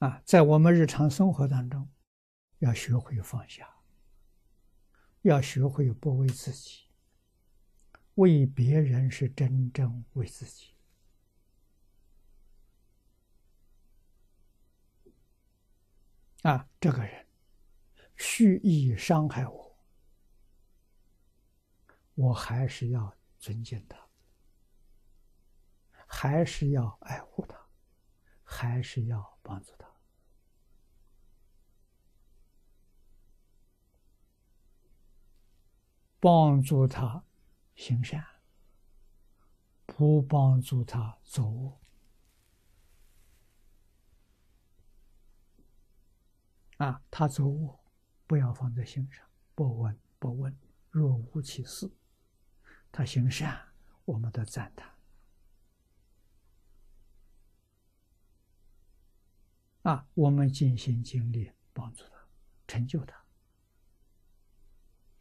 [0.00, 1.86] 啊，在我们日常生活当中，
[2.60, 3.68] 要学会放下，
[5.20, 6.88] 要学会不为自己，
[8.14, 10.74] 为别人是真正为自己。
[16.44, 17.26] 啊，这个人
[18.16, 19.78] 蓄意伤害我，
[22.14, 23.98] 我还是要尊敬他，
[26.06, 27.60] 还是要爱护他，
[28.42, 29.89] 还是要帮助他。
[36.20, 37.24] 帮助他
[37.74, 38.22] 行善，
[39.86, 41.80] 不帮助他作恶
[46.76, 47.02] 啊！
[47.10, 47.80] 他作恶，
[48.26, 50.54] 不要放在心上，不闻不问，
[50.90, 51.90] 若无其事。
[52.92, 53.72] 他行善，
[54.04, 54.94] 我们都赞叹
[59.82, 60.06] 啊！
[60.12, 62.28] 我们尽心尽力帮助他，
[62.66, 63.24] 成就他，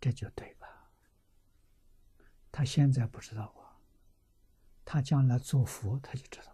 [0.00, 0.63] 这就对了。
[2.56, 3.82] 他现在不知道啊，
[4.84, 6.52] 他将来做佛他就知道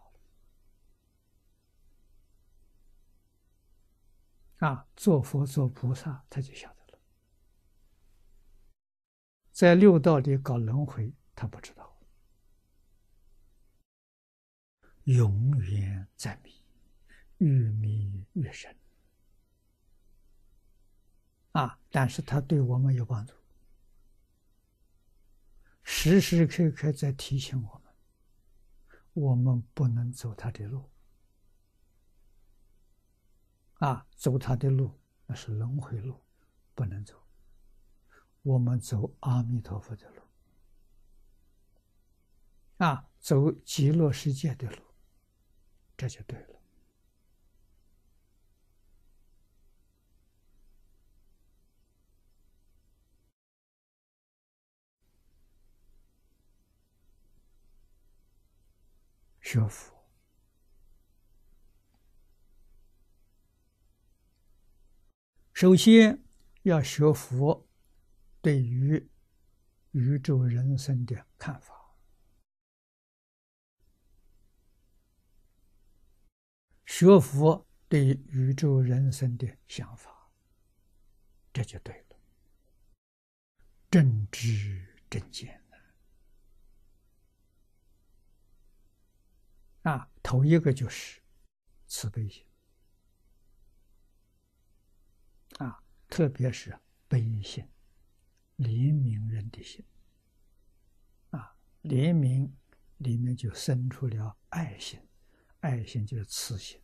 [4.60, 4.66] 了。
[4.66, 6.98] 啊，做佛做菩萨他就晓得了。
[9.52, 12.00] 在六道里搞轮回，他不知道，
[15.04, 16.64] 永远在迷，
[17.36, 18.74] 越迷越深。
[21.52, 23.34] 啊，但是他对我们有帮助。
[25.92, 27.92] 时时刻刻在提醒我们：
[29.12, 30.88] 我们不能走他的路，
[33.74, 36.19] 啊，走他的路那是轮回路，
[36.74, 37.20] 不能走。
[38.42, 40.22] 我们走阿弥陀佛的路，
[42.78, 44.82] 啊，走极乐世界的路，
[45.98, 46.59] 这就对了。
[59.50, 59.93] 学佛，
[65.53, 66.22] 首先
[66.62, 67.69] 要学佛
[68.41, 69.11] 对于
[69.91, 71.97] 宇宙人生的看法，
[76.87, 80.31] 学佛对宇宙人生的想法，
[81.53, 82.17] 这就对了，
[83.91, 85.61] 正知正见。
[89.90, 91.20] 啊，头一个就是
[91.88, 92.46] 慈悲心。
[95.58, 96.78] 啊，特别是
[97.08, 97.68] 悲心、
[98.56, 99.84] 怜悯人的心。
[101.30, 102.48] 啊，怜悯
[102.98, 105.00] 里面就生出了爱心，
[105.58, 106.80] 爱心就是慈心。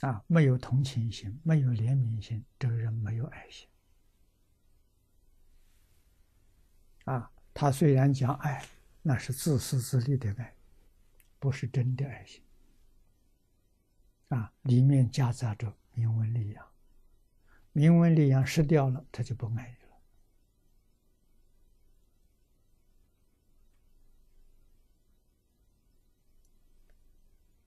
[0.00, 3.68] 啊，没有同情心，没有怜悯心，这个人没有爱心。
[7.04, 7.30] 啊。
[7.62, 8.66] 他虽然讲爱，
[9.02, 10.52] 那是自私自利的爱，
[11.38, 12.42] 不是真的爱心。
[14.30, 16.68] 啊，里面夹杂着名闻利养，
[17.70, 19.96] 名闻利养失掉了，他就不爱你了。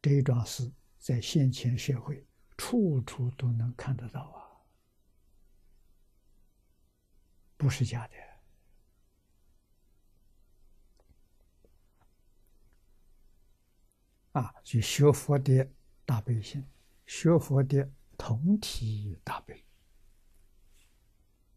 [0.01, 0.69] 这一桩事
[0.99, 4.43] 在现前社会处处都能看得到啊，
[7.55, 8.24] 不是假的。
[14.35, 15.65] 啊，就学佛的
[16.05, 16.61] 大悲心，
[17.05, 19.63] 学佛的同体大悲。